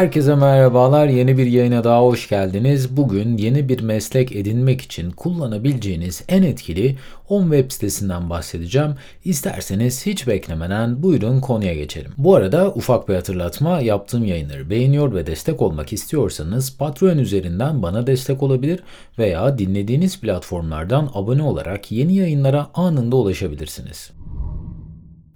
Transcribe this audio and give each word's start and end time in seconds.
Herkese 0.00 0.34
merhabalar. 0.34 1.06
Yeni 1.06 1.38
bir 1.38 1.46
yayına 1.46 1.84
daha 1.84 2.02
hoş 2.02 2.28
geldiniz. 2.28 2.96
Bugün 2.96 3.36
yeni 3.36 3.68
bir 3.68 3.80
meslek 3.80 4.36
edinmek 4.36 4.80
için 4.80 5.10
kullanabileceğiniz 5.10 6.24
en 6.28 6.42
etkili 6.42 6.96
10 7.28 7.42
web 7.42 7.70
sitesinden 7.70 8.30
bahsedeceğim. 8.30 8.94
İsterseniz 9.24 10.06
hiç 10.06 10.26
beklemeden 10.26 11.02
buyurun 11.02 11.40
konuya 11.40 11.74
geçelim. 11.74 12.12
Bu 12.18 12.34
arada 12.34 12.68
ufak 12.68 13.08
bir 13.08 13.14
hatırlatma 13.14 13.80
yaptığım 13.80 14.24
yayınları 14.24 14.70
beğeniyor 14.70 15.14
ve 15.14 15.26
destek 15.26 15.62
olmak 15.62 15.92
istiyorsanız 15.92 16.76
Patreon 16.78 17.18
üzerinden 17.18 17.82
bana 17.82 18.06
destek 18.06 18.42
olabilir 18.42 18.80
veya 19.18 19.58
dinlediğiniz 19.58 20.20
platformlardan 20.20 21.10
abone 21.14 21.42
olarak 21.42 21.92
yeni 21.92 22.16
yayınlara 22.16 22.70
anında 22.74 23.16
ulaşabilirsiniz. 23.16 24.10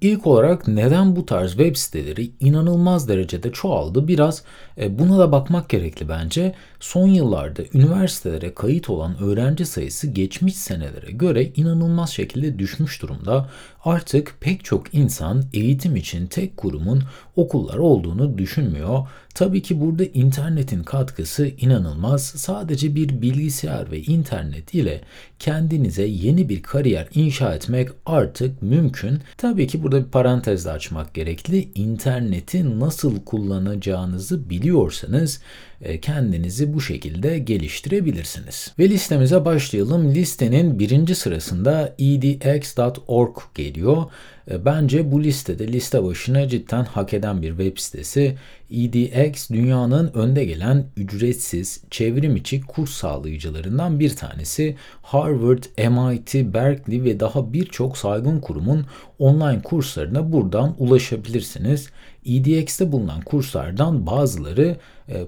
İlk 0.05 0.27
olarak 0.27 0.69
neden 0.69 1.17
bu 1.17 1.27
tarz 1.27 1.51
web 1.51 1.77
siteleri 1.77 2.31
inanılmaz 2.41 3.09
derecede 3.09 3.53
çoğaldı 3.53 4.09
biraz 4.09 4.43
e, 4.79 4.99
buna 4.99 5.19
da 5.19 5.33
bakmak 5.33 5.69
gerekli 5.69 6.09
bence. 6.09 6.55
Son 6.81 7.09
yıllarda 7.09 7.63
üniversitelere 7.75 8.55
kayıt 8.55 8.91
olan 8.91 9.23
öğrenci 9.23 9.67
sayısı 9.67 10.07
geçmiş 10.07 10.57
senelere 10.57 11.11
göre 11.11 11.45
inanılmaz 11.45 12.11
şekilde 12.11 12.59
düşmüş 12.59 13.03
durumda. 13.03 13.51
Artık 13.85 14.37
pek 14.41 14.65
çok 14.65 14.95
insan 14.95 15.45
eğitim 15.53 15.97
için 15.97 16.27
tek 16.27 16.57
kurumun 16.57 17.03
okullar 17.37 17.79
olduğunu 17.79 18.39
düşünmüyor. 18.39 19.09
Tabii 19.35 19.63
ki 19.63 19.81
burada 19.81 20.05
internetin 20.05 20.83
katkısı 20.83 21.47
inanılmaz. 21.47 22.23
Sadece 22.23 22.95
bir 22.95 23.23
bilgisayar 23.23 23.91
ve 23.91 24.01
internet 24.03 24.75
ile 24.75 25.01
kendinize 25.39 26.03
yeni 26.03 26.49
bir 26.49 26.63
kariyer 26.63 27.09
inşa 27.15 27.55
etmek 27.55 27.89
artık 28.07 28.63
mümkün. 28.63 29.19
Tabii 29.37 29.67
ki 29.67 29.83
burada 29.83 30.05
bir 30.05 30.11
parantez 30.11 30.65
de 30.65 30.71
açmak 30.71 31.15
gerekli. 31.15 31.69
İnterneti 31.75 32.81
nasıl 32.81 33.25
kullanacağınızı 33.25 34.51
biliyorsanız 34.51 35.41
e, 35.83 36.01
kendinizi 36.01 36.75
bu 36.75 36.81
şekilde 36.81 37.39
geliştirebilirsiniz. 37.39 38.73
Ve 38.79 38.91
listemize 38.91 39.45
başlayalım. 39.45 40.15
Listenin 40.15 40.79
birinci 40.79 41.15
sırasında 41.15 41.95
edx.org 41.99 43.37
geliyor. 43.55 44.05
E, 44.51 44.65
bence 44.65 45.13
bu 45.13 45.23
listede 45.23 45.69
liste 45.69 46.05
başına 46.05 46.49
cidden 46.49 46.85
hak 46.85 47.15
eden 47.15 47.43
bir 47.43 47.49
web 47.49 47.79
sitesi. 47.79 48.37
EDX 48.71 49.51
dünyanın 49.51 50.11
önde 50.15 50.45
gelen 50.45 50.87
ücretsiz 50.97 51.81
çevrim 51.91 52.37
içi 52.37 52.61
kurs 52.61 52.91
sağlayıcılarından 52.91 54.01
bir 54.01 54.17
tanesi. 54.17 54.77
Harvard, 55.03 55.65
MIT, 55.79 56.55
Berkeley 56.55 57.05
ve 57.05 57.21
daha 57.21 57.53
birçok 57.53 57.99
saygın 57.99 58.41
kurumun 58.41 58.87
online 59.19 59.63
kurslarına 59.63 60.33
buradan 60.33 60.75
ulaşabilirsiniz. 60.79 61.89
EDX'te 62.27 62.93
bulunan 62.93 63.21
kurslardan 63.21 64.07
bazıları 64.07 64.77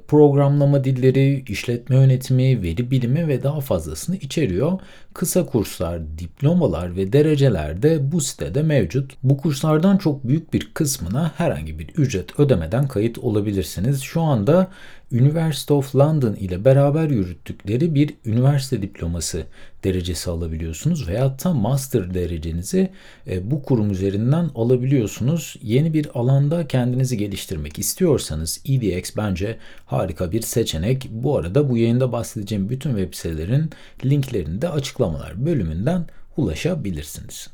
programlama 0.09 0.85
dilleri, 0.85 1.45
işletme 1.49 1.97
yönetimi, 1.97 2.63
veri 2.63 2.91
bilimi 2.91 3.29
ve 3.29 3.43
daha 3.43 3.61
fazlasını 3.61 4.17
içeriyor. 4.17 4.81
Kısa 5.15 5.47
kurslar, 5.47 6.19
diplomalar 6.19 6.97
ve 6.97 7.13
dereceler 7.13 7.83
de 7.83 8.13
bu 8.13 8.21
sitede 8.21 8.63
mevcut. 8.63 9.15
Bu 9.23 9.37
kurslardan 9.37 9.97
çok 9.97 10.29
büyük 10.29 10.53
bir 10.53 10.71
kısmına 10.75 11.33
herhangi 11.37 11.79
bir 11.79 11.89
ücret 11.89 12.41
ödemeden 12.41 12.89
kayıt 12.89 13.19
olabilirsiniz. 13.19 14.03
Şu 14.03 14.21
anda 14.21 14.71
University 15.13 15.73
of 15.73 15.97
London 15.97 16.35
ile 16.35 16.65
beraber 16.65 17.11
yürüttükleri 17.11 17.95
bir 17.95 18.15
üniversite 18.25 18.83
diploması 18.83 19.43
derecesi 19.85 20.31
alabiliyorsunuz 20.31 21.09
veya 21.09 21.37
tam 21.37 21.57
master 21.57 22.15
derecenizi 22.15 22.91
e, 23.27 23.51
bu 23.51 23.63
kurum 23.63 23.91
üzerinden 23.91 24.51
alabiliyorsunuz. 24.55 25.57
Yeni 25.63 25.95
bir 25.95 26.09
alanda 26.15 26.69
kendinizi 26.69 27.17
geliştirmek 27.17 27.79
istiyorsanız 27.79 28.61
EDX 28.65 29.17
bence 29.17 29.59
harika 29.87 30.33
bir 30.33 30.43
seçenek. 30.43 31.09
Bu 31.11 31.37
arada 31.37 31.71
bu 31.71 31.77
yayında 31.77 32.13
bahsedeceğim 32.13 32.69
bütün 32.69 32.91
web 32.91 33.15
sitelerin 33.15 33.71
linklerini 34.05 34.63
de 34.63 34.69
açıklamalar 34.69 35.47
bölümünden 35.47 36.07
ulaşabilirsiniz. 36.37 37.49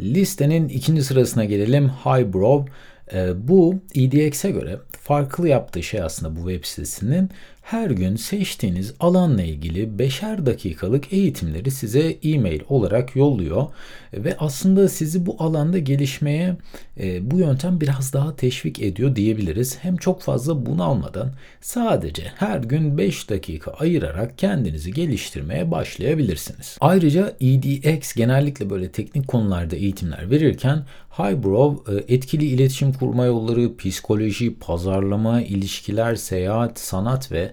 Listenin 0.00 0.68
ikinci 0.68 1.04
sırasına 1.04 1.44
gelelim. 1.44 1.88
Highbrow. 1.88 2.72
E, 3.12 3.48
bu 3.48 3.80
EDX'e 3.94 4.50
göre 4.50 4.78
farklı 4.90 5.48
yaptığı 5.48 5.82
şey 5.82 6.02
aslında 6.02 6.36
bu 6.36 6.50
web 6.50 6.64
sitesinin 6.64 7.30
her 7.64 7.90
gün 7.90 8.16
seçtiğiniz 8.16 8.94
alanla 9.00 9.42
ilgili 9.42 9.98
beşer 9.98 10.46
dakikalık 10.46 11.12
eğitimleri 11.12 11.70
size 11.70 12.16
e-mail 12.22 12.60
olarak 12.68 13.16
yolluyor 13.16 13.66
ve 14.12 14.36
aslında 14.38 14.88
sizi 14.88 15.26
bu 15.26 15.36
alanda 15.38 15.78
gelişmeye 15.78 16.56
e, 17.00 17.30
bu 17.30 17.38
yöntem 17.38 17.80
biraz 17.80 18.12
daha 18.12 18.36
teşvik 18.36 18.82
ediyor 18.82 19.16
diyebiliriz. 19.16 19.78
Hem 19.82 19.96
çok 19.96 20.22
fazla 20.22 20.66
bunu 20.66 20.84
almadan 20.84 21.32
sadece 21.60 22.22
her 22.36 22.58
gün 22.58 22.98
5 22.98 23.30
dakika 23.30 23.70
ayırarak 23.70 24.38
kendinizi 24.38 24.92
geliştirmeye 24.92 25.70
başlayabilirsiniz. 25.70 26.76
Ayrıca 26.80 27.36
EDX 27.40 28.14
genellikle 28.14 28.70
böyle 28.70 28.88
teknik 28.88 29.28
konularda 29.28 29.76
eğitimler 29.76 30.30
verirken 30.30 30.84
Highbrow 31.18 31.94
e, 31.94 32.14
etkili 32.14 32.44
iletişim 32.44 32.92
kurma 32.92 33.24
yolları, 33.24 33.76
psikoloji, 33.76 34.54
pazarlama, 34.54 35.42
ilişkiler, 35.42 36.14
seyahat, 36.14 36.78
sanat 36.78 37.32
ve 37.32 37.52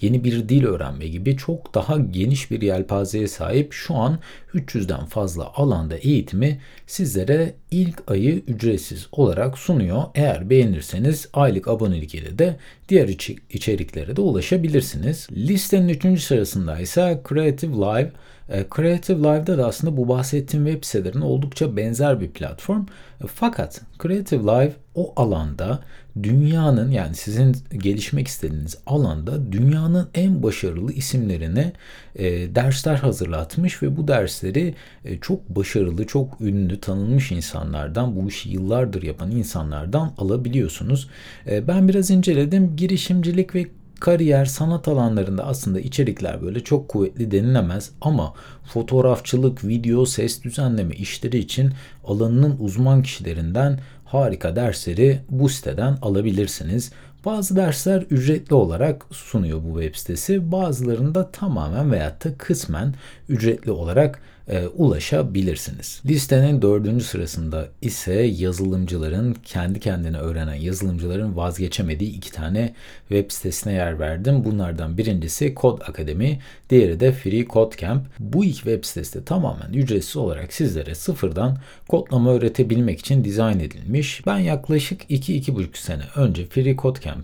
yeni 0.00 0.24
bir 0.24 0.48
dil 0.48 0.64
öğrenme 0.64 1.08
gibi 1.08 1.36
çok 1.36 1.74
daha 1.74 1.96
geniş 1.98 2.50
bir 2.50 2.62
yelpazeye 2.62 3.28
sahip 3.28 3.72
şu 3.72 3.94
an 3.94 4.18
300'den 4.54 5.04
fazla 5.04 5.52
alanda 5.54 5.96
eğitimi 5.96 6.60
sizlere 6.86 7.54
ilk 7.70 8.10
ayı 8.10 8.42
ücretsiz 8.46 9.06
olarak 9.12 9.58
sunuyor. 9.58 10.02
Eğer 10.14 10.50
beğenirseniz 10.50 11.28
aylık 11.32 11.68
abonelik 11.68 12.14
ile 12.14 12.38
de 12.38 12.56
diğer 12.88 13.08
içeriklere 13.50 14.16
de 14.16 14.20
ulaşabilirsiniz. 14.20 15.28
Listenin 15.32 15.88
3. 15.88 16.22
sırasında 16.22 16.78
ise 16.80 17.22
Creative 17.28 17.72
Live 17.72 18.12
e, 18.48 18.66
Creative 18.76 19.18
Live'da 19.18 19.58
da 19.58 19.66
aslında 19.66 19.96
bu 19.96 20.08
bahsettiğim 20.08 20.66
web 20.66 20.84
sitelerine 20.84 21.24
oldukça 21.24 21.76
benzer 21.76 22.20
bir 22.20 22.30
platform. 22.30 22.82
E, 23.24 23.26
fakat 23.26 23.80
Creative 24.02 24.42
Live 24.42 24.72
o 24.94 25.12
alanda 25.16 25.80
dünyanın 26.22 26.90
yani 26.90 27.14
sizin 27.14 27.56
gelişmek 27.72 28.28
istediğiniz 28.28 28.78
alanda 28.86 29.52
dünyanın 29.52 29.87
en 30.14 30.42
başarılı 30.42 30.92
isimlerine 30.92 31.72
e, 32.16 32.54
dersler 32.54 32.94
hazırlatmış 32.94 33.82
ve 33.82 33.96
bu 33.96 34.08
dersleri 34.08 34.74
e, 35.04 35.18
çok 35.18 35.48
başarılı, 35.48 36.06
çok 36.06 36.40
ünlü, 36.40 36.80
tanınmış 36.80 37.32
insanlardan, 37.32 38.16
bu 38.16 38.28
işi 38.28 38.50
yıllardır 38.50 39.02
yapan 39.02 39.30
insanlardan 39.30 40.12
alabiliyorsunuz. 40.18 41.08
E, 41.50 41.68
ben 41.68 41.88
biraz 41.88 42.10
inceledim. 42.10 42.76
Girişimcilik 42.76 43.54
ve 43.54 43.66
kariyer, 44.00 44.44
sanat 44.44 44.88
alanlarında 44.88 45.46
aslında 45.46 45.80
içerikler 45.80 46.42
böyle 46.42 46.60
çok 46.60 46.88
kuvvetli 46.88 47.30
denilemez 47.30 47.90
ama 48.00 48.34
fotoğrafçılık, 48.64 49.64
video, 49.64 50.06
ses 50.06 50.42
düzenleme 50.44 50.94
işleri 50.94 51.38
için 51.38 51.72
alanının 52.04 52.56
uzman 52.60 53.02
kişilerinden 53.02 53.80
harika 54.04 54.56
dersleri 54.56 55.20
bu 55.30 55.48
siteden 55.48 55.98
alabilirsiniz. 56.02 56.92
Bazı 57.28 57.56
dersler 57.56 58.02
ücretli 58.10 58.54
olarak 58.54 59.06
sunuyor 59.10 59.60
bu 59.64 59.82
web 59.82 59.94
sitesi. 59.94 60.52
Bazılarında 60.52 61.30
tamamen 61.30 61.92
veya 61.92 62.16
da 62.24 62.38
kısmen 62.38 62.94
ücretli 63.28 63.70
olarak 63.70 64.20
e, 64.48 64.66
ulaşabilirsiniz. 64.66 66.02
Listenin 66.06 66.62
dördüncü 66.62 67.04
sırasında 67.04 67.68
ise 67.82 68.12
yazılımcıların 68.12 69.36
kendi 69.44 69.80
kendine 69.80 70.18
öğrenen 70.18 70.54
yazılımcıların 70.54 71.36
vazgeçemediği 71.36 72.12
iki 72.12 72.32
tane 72.32 72.74
web 73.08 73.30
sitesine 73.30 73.72
yer 73.72 73.98
verdim. 74.00 74.44
Bunlardan 74.44 74.98
birincisi 74.98 75.54
Code 75.56 75.84
Akademi, 75.84 76.38
diğeri 76.70 77.00
de 77.00 77.12
Free 77.12 77.46
Code 77.46 77.76
Camp. 77.76 78.06
Bu 78.18 78.44
iki 78.44 78.56
web 78.56 78.84
sitesi 78.84 79.20
de 79.20 79.24
tamamen 79.24 79.72
ücretsiz 79.72 80.16
olarak 80.16 80.52
sizlere 80.52 80.94
sıfırdan 80.94 81.58
kodlama 81.88 82.30
öğretebilmek 82.30 83.00
için 83.00 83.24
dizayn 83.24 83.60
edilmiş. 83.60 84.26
Ben 84.26 84.38
yaklaşık 84.38 85.10
2-2,5 85.10 85.78
sene 85.78 86.02
önce 86.16 86.46
Free 86.46 86.76
Code 86.76 87.00
Camp'in 87.00 87.17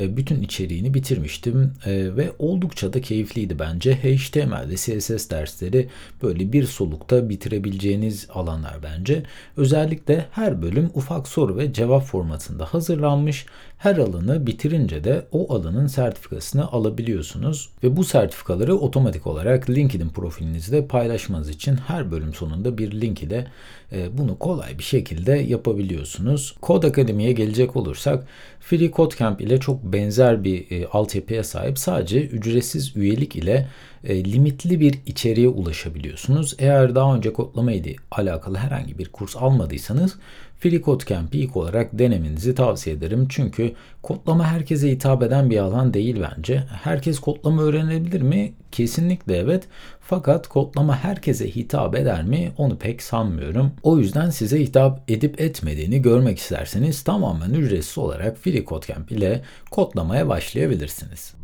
e, 0.00 0.16
bütün 0.16 0.42
içeriğini 0.42 0.94
bitirmiştim 0.94 1.72
e, 1.86 2.16
ve 2.16 2.32
oldukça 2.38 2.92
da 2.92 3.00
keyifliydi 3.00 3.58
bence. 3.58 3.94
HTML 3.94 4.68
ve 4.70 4.76
CSS 4.76 5.30
dersleri 5.30 5.88
böyle 6.22 6.52
bir 6.52 6.64
solukta 6.64 7.28
bitirebileceğiniz 7.28 8.28
alanlar 8.34 8.82
bence. 8.82 9.22
Özellikle 9.56 10.26
her 10.30 10.62
bölüm 10.62 10.90
ufak 10.94 11.28
soru 11.28 11.56
ve 11.56 11.72
cevap 11.72 12.04
formatında 12.04 12.64
hazırlanmış. 12.64 13.46
Her 13.78 13.96
alanı 13.96 14.46
bitirince 14.46 15.04
de 15.04 15.26
o 15.32 15.54
alanın 15.54 15.86
sertifikasını 15.86 16.72
alabiliyorsunuz 16.72 17.70
ve 17.82 17.96
bu 17.96 18.04
sertifikaları 18.04 18.76
otomatik 18.76 19.26
olarak 19.26 19.70
LinkedIn 19.70 20.08
profilinizde 20.08 20.86
paylaşmanız 20.86 21.48
için 21.48 21.76
her 21.76 22.10
bölüm 22.10 22.34
sonunda 22.34 22.78
bir 22.78 23.00
link 23.00 23.22
ile 23.22 23.46
e, 23.92 24.18
bunu 24.18 24.38
kolay 24.38 24.78
bir 24.78 24.82
şekilde 24.82 25.32
yapabiliyorsunuz. 25.32 26.54
Kod 26.60 26.82
Akademi'ye 26.82 27.32
gelecek 27.32 27.76
olursak 27.76 28.26
Free 28.60 28.90
Code 28.90 29.07
Camp 29.16 29.40
ile 29.40 29.60
çok 29.60 29.84
benzer 29.84 30.44
bir 30.44 30.70
e, 30.70 30.86
altyapıya 30.86 31.44
sahip 31.44 31.78
sadece 31.78 32.26
ücretsiz 32.26 32.96
üyelik 32.96 33.36
ile 33.36 33.68
e, 34.04 34.24
limitli 34.24 34.80
bir 34.80 34.98
içeriğe 35.06 35.48
ulaşabiliyorsunuz. 35.48 36.54
Eğer 36.58 36.94
daha 36.94 37.16
önce 37.16 37.32
kodlama 37.32 37.72
ile 37.72 37.96
alakalı 38.10 38.58
herhangi 38.58 38.98
bir 38.98 39.08
kurs 39.08 39.36
almadıysanız 39.36 40.16
FreeCode 40.58 41.04
Camp'i 41.04 41.38
ilk 41.38 41.56
olarak 41.56 41.98
denemenizi 41.98 42.54
tavsiye 42.54 42.96
ederim. 42.96 43.26
Çünkü 43.28 43.72
kodlama 44.02 44.46
herkese 44.46 44.90
hitap 44.90 45.22
eden 45.22 45.50
bir 45.50 45.58
alan 45.58 45.94
değil 45.94 46.24
bence. 46.30 46.64
Herkes 46.82 47.18
kodlama 47.18 47.62
öğrenebilir 47.62 48.22
mi? 48.22 48.52
Kesinlikle 48.72 49.36
evet. 49.36 49.68
Fakat 50.00 50.48
kodlama 50.48 50.96
herkese 51.04 51.50
hitap 51.50 51.96
eder 51.96 52.24
mi? 52.24 52.52
Onu 52.56 52.78
pek 52.78 53.02
sanmıyorum. 53.02 53.72
O 53.82 53.98
yüzden 53.98 54.30
size 54.30 54.60
hitap 54.60 55.10
edip 55.10 55.40
etmediğini 55.40 56.02
görmek 56.02 56.38
isterseniz 56.38 57.02
tamamen 57.02 57.50
ücretsiz 57.50 57.98
olarak 57.98 58.38
FreeCode 58.38 58.86
Camp 58.86 59.12
ile 59.12 59.42
kodlamaya 59.70 60.28
başlayabilirsiniz. 60.28 61.37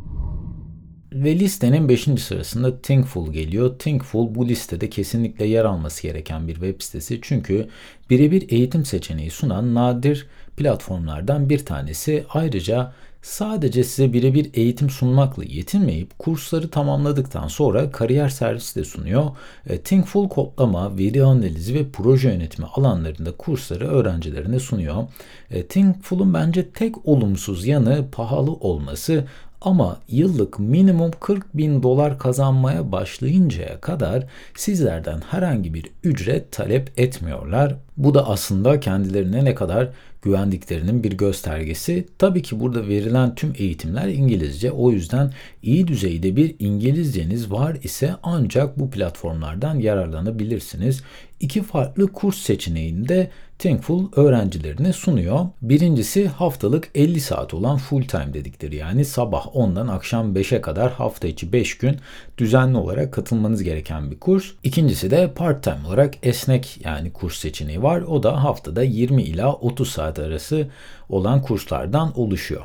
Ve 1.15 1.39
listenin 1.39 1.89
5. 1.89 2.01
sırasında 2.01 2.81
Thinkful 2.81 3.33
geliyor. 3.33 3.79
Thinkful 3.79 4.35
bu 4.35 4.47
listede 4.47 4.89
kesinlikle 4.89 5.45
yer 5.45 5.65
alması 5.65 6.01
gereken 6.03 6.47
bir 6.47 6.53
web 6.53 6.81
sitesi. 6.81 7.19
Çünkü 7.21 7.67
birebir 8.09 8.45
eğitim 8.49 8.85
seçeneği 8.85 9.31
sunan 9.31 9.75
nadir 9.75 10.27
platformlardan 10.57 11.49
bir 11.49 11.65
tanesi. 11.65 12.25
Ayrıca 12.29 12.93
sadece 13.21 13.83
size 13.83 14.13
birebir 14.13 14.49
eğitim 14.53 14.89
sunmakla 14.89 15.43
yetinmeyip 15.43 16.19
kursları 16.19 16.69
tamamladıktan 16.69 17.47
sonra 17.47 17.91
kariyer 17.91 18.29
servisi 18.29 18.79
de 18.79 18.83
sunuyor. 18.83 19.25
E, 19.69 19.77
Thinkful 19.77 20.29
kodlama, 20.29 20.97
veri 20.97 21.23
analizi 21.23 21.73
ve 21.73 21.89
proje 21.89 22.29
yönetimi 22.29 22.67
alanlarında 22.67 23.31
kursları 23.31 23.87
öğrencilerine 23.87 24.59
sunuyor. 24.59 25.03
E, 25.51 25.67
Thinkful'un 25.67 26.33
bence 26.33 26.69
tek 26.69 27.07
olumsuz 27.07 27.65
yanı 27.65 28.05
pahalı 28.11 28.51
olması 28.51 29.25
ama 29.61 29.97
yıllık 30.07 30.59
minimum 30.59 31.11
40 31.19 31.57
bin 31.57 31.83
dolar 31.83 32.19
kazanmaya 32.19 32.91
başlayıncaya 32.91 33.81
kadar 33.81 34.23
sizlerden 34.55 35.21
herhangi 35.29 35.73
bir 35.73 35.91
ücret 36.03 36.51
talep 36.51 36.99
etmiyorlar. 36.99 37.75
Bu 37.97 38.13
da 38.13 38.27
aslında 38.27 38.79
kendilerine 38.79 39.45
ne 39.45 39.55
kadar 39.55 39.89
güvendiklerinin 40.21 41.03
bir 41.03 41.11
göstergesi. 41.11 42.05
Tabii 42.17 42.41
ki 42.41 42.59
burada 42.59 42.87
verilen 42.87 43.35
tüm 43.35 43.53
eğitimler 43.57 44.07
İngilizce. 44.07 44.71
O 44.71 44.91
yüzden 44.91 45.31
iyi 45.63 45.87
düzeyde 45.87 46.35
bir 46.35 46.55
İngilizceniz 46.59 47.51
var 47.51 47.77
ise 47.83 48.15
ancak 48.23 48.79
bu 48.79 48.89
platformlardan 48.89 49.79
yararlanabilirsiniz. 49.79 51.03
İki 51.39 51.63
farklı 51.63 52.13
kurs 52.13 52.37
seçeneğinde 52.37 53.29
Thinkful 53.59 54.11
öğrencilerine 54.15 54.93
sunuyor. 54.93 55.45
Birincisi 55.61 56.27
haftalık 56.27 56.89
50 56.95 57.21
saat 57.21 57.53
olan 57.53 57.77
full 57.77 58.03
time 58.03 58.33
dedikleri 58.33 58.75
yani 58.75 59.05
sabah 59.05 59.45
10'dan 59.45 59.87
akşam 59.87 60.35
5'e 60.35 60.61
kadar 60.61 60.91
hafta 60.91 61.27
içi 61.27 61.53
5 61.53 61.77
gün 61.77 61.97
düzenli 62.37 62.77
olarak 62.77 63.13
katılmanız 63.13 63.63
gereken 63.63 64.11
bir 64.11 64.19
kurs. 64.19 64.45
İkincisi 64.63 65.11
de 65.11 65.33
part 65.35 65.63
time 65.63 65.87
olarak 65.87 66.13
esnek 66.23 66.79
yani 66.85 67.13
kurs 67.13 67.39
seçeneği 67.39 67.83
var. 67.83 67.84
O 67.85 68.23
da 68.23 68.43
haftada 68.43 68.83
20 68.83 69.23
ila 69.23 69.53
30 69.53 69.89
saat 69.89 70.19
arası 70.19 70.67
olan 71.09 71.41
kurslardan 71.41 72.19
oluşuyor. 72.19 72.61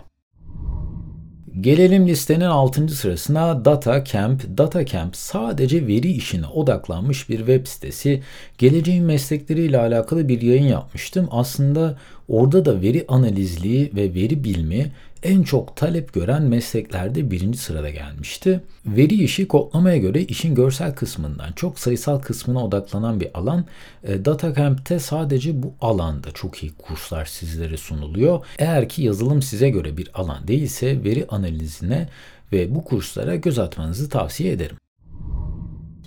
Gelelim 1.61 2.09
listenin 2.09 2.45
6. 2.45 2.89
sırasına 2.89 3.65
Data 3.65 4.05
Camp. 4.05 4.59
Data 4.59 4.87
Camp 4.87 5.17
sadece 5.17 5.87
veri 5.87 6.13
işine 6.13 6.47
odaklanmış 6.47 7.29
bir 7.29 7.39
web 7.39 7.67
sitesi. 7.67 8.23
Geleceğin 8.59 9.05
meslekleriyle 9.05 9.79
alakalı 9.79 10.29
bir 10.29 10.43
yayın 10.43 10.69
yapmıştım. 10.69 11.29
Aslında 11.31 11.99
orada 12.31 12.65
da 12.65 12.81
veri 12.81 13.05
analizliği 13.09 13.91
ve 13.95 14.15
veri 14.15 14.45
bilimi 14.45 14.93
en 15.23 15.43
çok 15.43 15.77
talep 15.77 16.13
gören 16.13 16.43
mesleklerde 16.43 17.31
birinci 17.31 17.59
sırada 17.59 17.91
gelmişti. 17.91 18.61
Veri 18.87 19.25
işi 19.25 19.49
kodlamaya 19.49 19.97
göre 19.97 20.23
işin 20.23 20.55
görsel 20.55 20.95
kısmından 20.95 21.53
çok 21.53 21.79
sayısal 21.79 22.19
kısmına 22.19 22.65
odaklanan 22.65 23.21
bir 23.21 23.29
alan. 23.35 23.65
E, 24.05 24.25
DataCamp'te 24.25 24.99
sadece 24.99 25.63
bu 25.63 25.75
alanda 25.81 26.31
çok 26.31 26.63
iyi 26.63 26.73
kurslar 26.73 27.25
sizlere 27.25 27.77
sunuluyor. 27.77 28.47
Eğer 28.59 28.89
ki 28.89 29.03
yazılım 29.03 29.43
size 29.43 29.71
göre 29.71 29.97
bir 29.97 30.11
alan 30.15 30.49
değilse 30.49 31.05
veri 31.05 31.27
analizine 31.29 32.09
ve 32.53 32.75
bu 32.75 32.85
kurslara 32.85 33.37
göz 33.37 33.59
atmanızı 33.59 34.09
tavsiye 34.09 34.53
ederim. 34.53 34.77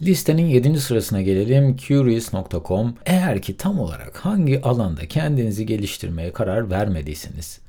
Listenin 0.05 0.45
7. 0.45 0.79
sırasına 0.79 1.21
gelelim. 1.21 1.77
Curious.com. 1.77 2.95
Eğer 3.05 3.41
ki 3.41 3.57
tam 3.57 3.79
olarak 3.79 4.17
hangi 4.17 4.61
alanda 4.61 5.07
kendinizi 5.07 5.65
geliştirmeye 5.65 6.33
karar 6.33 6.69
vermediyseniz 6.69 7.59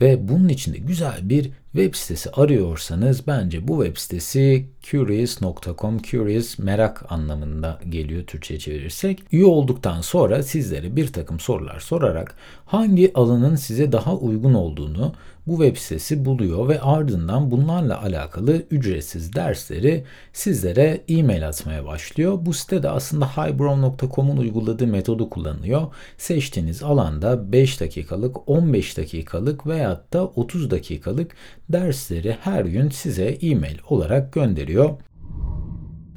ve 0.00 0.28
bunun 0.28 0.48
içinde 0.48 0.78
güzel 0.78 1.18
bir 1.22 1.50
web 1.72 1.94
sitesi 1.94 2.30
arıyorsanız 2.30 3.26
bence 3.26 3.68
bu 3.68 3.84
web 3.84 3.96
sitesi 3.96 4.68
curious.com 4.82 5.98
curious 6.02 6.58
merak 6.58 7.12
anlamında 7.12 7.80
geliyor 7.88 8.24
Türkçe 8.26 8.58
çevirirsek. 8.58 9.22
Üye 9.32 9.44
olduktan 9.44 10.00
sonra 10.00 10.42
sizlere 10.42 10.96
bir 10.96 11.12
takım 11.12 11.40
sorular 11.40 11.80
sorarak 11.80 12.34
hangi 12.66 13.12
alanın 13.14 13.56
size 13.56 13.92
daha 13.92 14.16
uygun 14.16 14.54
olduğunu 14.54 15.12
bu 15.48 15.64
web 15.64 15.76
sitesi 15.76 16.24
buluyor 16.24 16.68
ve 16.68 16.80
ardından 16.80 17.50
bunlarla 17.50 18.02
alakalı 18.02 18.62
ücretsiz 18.70 19.32
dersleri 19.32 20.04
sizlere 20.32 21.04
e-mail 21.08 21.48
atmaya 21.48 21.86
başlıyor. 21.86 22.38
Bu 22.40 22.52
sitede 22.52 22.90
aslında 22.90 23.26
highbrow.com'un 23.26 24.36
uyguladığı 24.36 24.86
metodu 24.86 25.30
kullanılıyor. 25.30 25.82
Seçtiğiniz 26.18 26.82
alanda 26.82 27.52
5 27.52 27.80
dakikalık, 27.80 28.48
15 28.48 28.96
dakikalık 28.96 29.66
veyahut 29.66 30.12
da 30.12 30.26
30 30.26 30.70
dakikalık 30.70 31.32
dersleri 31.68 32.36
her 32.40 32.64
gün 32.64 32.88
size 32.88 33.24
e-mail 33.24 33.78
olarak 33.88 34.32
gönderiyor. 34.32 34.90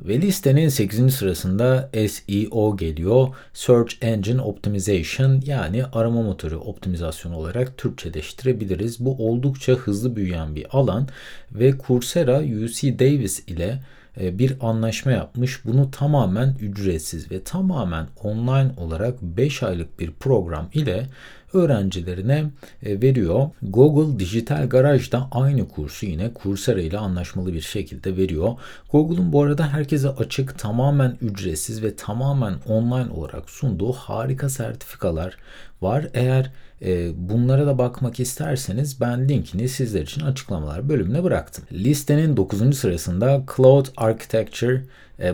Ve 0.01 0.21
listenin 0.21 0.69
8. 0.69 1.13
sırasında 1.13 1.89
SEO 1.94 2.77
geliyor. 2.77 3.27
Search 3.53 3.94
Engine 4.01 4.42
Optimization 4.42 5.42
yani 5.45 5.86
arama 5.86 6.21
motoru 6.21 6.59
optimizasyonu 6.59 7.36
olarak 7.36 7.77
Türkçeleştirebiliriz. 7.77 9.06
Bu 9.06 9.27
oldukça 9.27 9.74
hızlı 9.74 10.15
büyüyen 10.15 10.56
bir 10.56 10.65
alan 10.71 11.07
ve 11.51 11.74
Coursera 11.88 12.39
UC 12.39 13.00
Davis 13.00 13.39
ile 13.47 13.80
e, 14.19 14.39
bir 14.39 14.56
anlaşma 14.62 15.12
yapmış. 15.12 15.65
Bunu 15.65 15.92
tamamen 15.92 16.56
ücretsiz 16.59 17.31
ve 17.31 17.44
tamamen 17.44 18.07
online 18.24 18.71
olarak 18.77 19.21
5 19.21 19.63
aylık 19.63 20.00
bir 20.00 20.12
program 20.12 20.69
ile 20.74 21.07
öğrencilerine 21.53 22.45
e, 22.83 23.01
veriyor. 23.01 23.50
Google 23.62 24.19
Dijital 24.19 24.69
Garaj 24.69 25.12
da 25.12 25.27
aynı 25.31 25.68
kursu 25.68 26.06
yine 26.06 26.31
Coursera 26.44 26.81
ile 26.81 26.98
anlaşmalı 26.98 27.53
bir 27.53 27.62
şekilde 27.62 28.18
veriyor. 28.18 28.53
Google'un 28.92 29.33
bu 29.33 29.44
arada 29.44 29.74
herkese 29.74 30.09
açık, 30.09 30.59
tamamen 30.59 31.18
ücretsiz 31.21 31.83
ve 31.83 31.95
tamamen 31.95 32.53
online 32.68 33.12
olarak 33.13 33.50
sunduğu 33.50 33.92
harika 33.92 34.50
sertifikalar 34.50 35.38
var. 35.81 36.07
Eğer 36.13 36.51
e, 36.81 37.12
bunlara 37.30 37.68
da 37.68 37.77
bakmak 37.77 38.19
isterseniz 38.19 39.01
ben 39.01 39.30
linkini 39.30 39.69
sizler 39.69 40.02
için 40.02 40.21
açıklamalar 40.21 40.90
bölümüne 40.90 41.23
bıraktım. 41.23 41.64
Listenin 41.71 42.37
9. 42.37 42.78
sırasında 42.78 43.44
Cloud 43.56 43.85
Architecture 43.97 44.83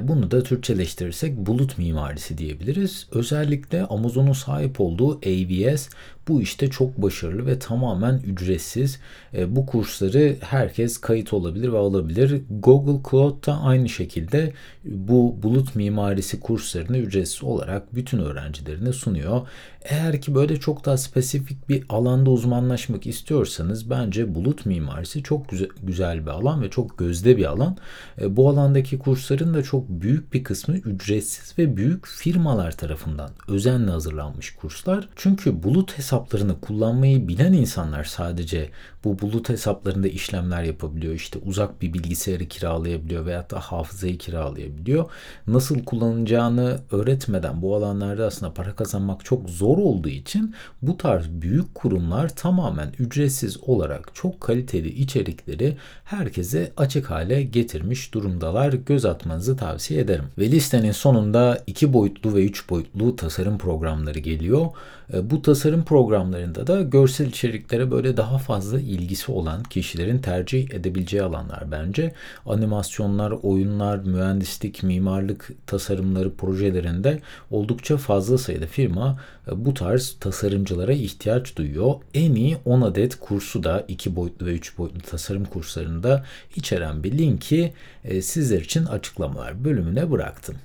bunu 0.01 0.32
da 0.32 0.44
Türkçeleştirirsek 0.44 1.38
bulut 1.38 1.77
mimarisi 1.77 2.38
diyebiliriz. 2.38 3.08
Özellikle 3.12 3.84
Amazon'un 3.86 4.34
sahip 4.34 4.82
olduğu 4.82 5.12
AWS 5.17 5.89
bu 6.27 6.41
işte 6.41 6.69
çok 6.69 7.01
başarılı 7.01 7.46
ve 7.46 7.60
tamamen 7.60 8.22
ücretsiz. 8.25 9.00
E, 9.34 9.55
bu 9.55 9.65
kursları 9.65 10.36
herkes 10.41 10.98
kayıt 10.98 11.34
olabilir 11.34 11.74
ve 11.74 11.77
alabilir. 11.77 12.41
Google 12.50 13.10
Cloud 13.10 13.48
da 13.48 13.62
aynı 13.62 13.89
şekilde 13.89 14.53
bu 14.86 15.36
bulut 15.43 15.75
mimarisi 15.75 16.39
kurslarını 16.39 16.98
ücretsiz 16.98 17.43
olarak 17.43 17.96
bütün 17.96 18.19
öğrencilerine 18.19 18.93
sunuyor. 18.93 19.48
Eğer 19.89 20.22
ki 20.22 20.36
böyle 20.36 20.60
çok 20.60 20.86
daha 20.86 20.98
spesifik 20.98 21.69
bir 21.69 21.84
alanda 21.89 22.29
uzmanlaşmak 22.29 23.07
istiyorsanız 23.07 23.89
bence 23.89 24.36
bulut 24.36 24.65
mimarisi 24.65 25.24
çok 25.24 25.50
güzel, 25.50 25.67
güzel 25.84 26.25
bir 26.25 26.31
alan 26.31 26.62
ve 26.62 26.69
çok 26.69 26.98
gözde 26.98 27.38
bir 27.38 27.46
alan. 27.46 27.77
E, 28.22 28.36
bu 28.36 28.50
alandaki 28.50 29.00
kursların 29.00 29.53
da 29.53 29.63
çok 29.63 29.89
büyük 29.89 30.34
bir 30.34 30.43
kısmı 30.43 30.75
ücretsiz 30.75 31.57
ve 31.57 31.77
büyük 31.77 32.07
firmalar 32.07 32.77
tarafından 32.77 33.29
özenle 33.48 33.91
hazırlanmış 33.91 34.55
kurslar. 34.55 35.10
Çünkü 35.15 35.63
bulut 35.63 36.00
hesaplarını 36.18 36.62
kullanmayı 36.62 37.28
bilen 37.28 37.54
insanlar 37.54 38.04
sadece 38.04 38.70
bu 39.04 39.20
bulut 39.20 39.50
hesaplarında 39.50 40.08
işlemler 40.08 40.64
yapabiliyor. 40.64 41.14
İşte 41.14 41.40
uzak 41.46 41.82
bir 41.82 41.94
bilgisayarı 41.94 42.46
kiralayabiliyor 42.46 43.26
veya 43.26 43.50
da 43.50 43.60
hafızayı 43.60 44.18
kiralayabiliyor. 44.18 45.06
Nasıl 45.48 45.84
kullanacağını 45.84 46.80
öğretmeden 46.92 47.62
bu 47.62 47.76
alanlarda 47.76 48.26
aslında 48.26 48.54
para 48.54 48.76
kazanmak 48.76 49.26
çok 49.26 49.50
zor 49.50 49.78
olduğu 49.78 50.10
için 50.10 50.56
bu 50.82 50.98
tarz 50.98 51.30
büyük 51.30 51.76
kurumlar 51.76 52.36
tamamen 52.36 52.94
ücretsiz 53.00 53.58
olarak 53.64 54.12
çok 54.14 54.42
kaliteli 54.42 54.90
içerikleri 54.90 55.78
herkese 56.04 56.72
açık 56.78 57.10
hale 57.10 57.44
getirmiş 57.44 58.14
durumdalar. 58.14 58.74
Göz 58.74 59.06
atmanızı 59.06 59.58
tavsiye 59.58 60.02
ederim. 60.02 60.26
Ve 60.38 60.52
listenin 60.52 60.92
sonunda 60.92 61.64
iki 61.68 61.94
boyutlu 61.94 62.36
ve 62.36 62.46
üç 62.46 62.70
boyutlu 62.70 63.16
tasarım 63.16 63.58
programları 63.58 64.20
geliyor. 64.20 64.66
E, 65.14 65.30
bu 65.30 65.42
tasarım 65.42 65.84
programları 65.84 66.07
programlarında 66.08 66.68
da 66.68 66.82
görsel 66.82 67.26
içeriklere 67.26 67.92
böyle 67.92 68.18
daha 68.18 68.38
fazla 68.38 68.80
ilgisi 68.80 69.32
olan 69.32 69.64
kişilerin 69.64 70.20
tercih 70.20 70.72
edebileceği 70.72 71.24
alanlar 71.24 71.72
bence. 71.72 72.14
Animasyonlar, 72.46 73.32
oyunlar, 73.32 73.98
mühendislik, 73.98 74.84
mimarlık 74.84 75.52
tasarımları 75.66 76.36
projelerinde 76.36 77.20
oldukça 77.52 77.98
fazla 77.98 78.38
sayıda 78.38 78.68
firma 78.68 79.20
e, 79.48 79.66
bu 79.66 79.74
tarz 79.74 80.16
tasarımcılara 80.20 80.94
ihtiyaç 80.94 81.56
duyuyor. 81.56 81.96
En 82.14 82.36
iyi 82.36 82.58
10 82.66 82.82
adet 82.82 83.20
kursu 83.20 83.64
da 83.64 83.86
2 83.88 84.16
boyutlu 84.16 84.46
ve 84.46 84.54
3 84.54 84.78
boyutlu 84.78 85.02
tasarım 85.02 85.46
kurslarında 85.46 86.26
içeren 86.56 87.04
bir 87.04 87.18
linki 87.18 87.74
e, 88.04 88.22
sizler 88.22 88.62
için 88.62 88.86
açıklamalar 88.86 89.64
bölümüne 89.64 90.12
bıraktım. 90.12 90.56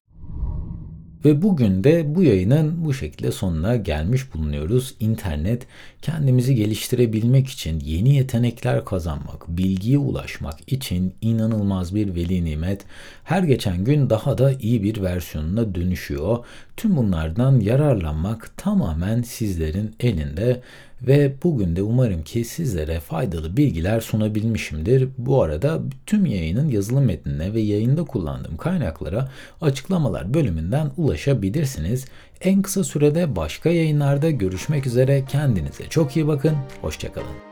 Ve 1.25 1.43
bugün 1.43 1.85
de 1.85 2.15
bu 2.15 2.23
yayının 2.23 2.85
bu 2.85 2.95
şekilde 2.95 3.33
sonuna 3.33 3.77
gelmiş 3.77 4.35
bulunuyoruz. 4.35 4.95
İnternet 5.01 5.67
kendimizi 6.03 6.55
geliştirebilmek 6.55 7.49
için, 7.49 7.81
yeni 7.81 8.15
yetenekler 8.15 8.85
kazanmak, 8.85 9.49
bilgiye 9.49 9.99
ulaşmak 9.99 10.73
için 10.73 11.15
inanılmaz 11.21 11.95
bir 11.95 12.15
veli 12.15 12.45
nimet. 12.45 12.85
Her 13.25 13.43
geçen 13.43 13.85
gün 13.85 14.11
daha 14.11 14.39
da 14.39 14.53
iyi 14.53 14.83
bir 14.83 15.03
versiyonuna 15.03 15.75
dönüşüyor. 15.75 16.45
Tüm 16.77 16.97
bunlardan 16.97 17.61
yararlanmak 17.61 18.57
tamamen 18.57 19.23
sizlerin 19.23 19.95
elinde 20.01 20.61
ve 21.03 21.33
bugün 21.43 21.77
de 21.77 21.83
umarım 21.83 22.23
ki 22.23 22.45
sizlere 22.45 23.01
faydalı 23.01 23.57
bilgiler 23.57 24.01
sunabilmişimdir. 24.01 25.09
Bu 25.19 25.43
arada 25.43 25.81
tüm 26.07 26.27
yayının 26.27 26.71
yazılı 26.71 27.01
metnine 27.01 27.55
ve 27.55 27.61
yayında 27.61 28.05
kullandığım 28.05 28.57
kaynaklara 28.57 29.29
açıklamalar 29.61 30.35
bölümünden 30.35 30.91
ulaşabilirsiniz. 30.97 32.05
En 32.41 32.63
kısa 32.63 32.85
sürede 32.85 33.37
başka 33.37 33.71
yayınlarda 33.71 34.31
görüşmek 34.31 34.87
üzere. 34.87 35.25
Kendinize 35.29 35.85
çok 35.91 36.17
iyi 36.17 36.27
bakın. 36.27 36.57
Hoşçakalın. 36.83 37.52